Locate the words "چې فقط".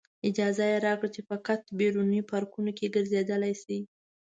1.15-1.61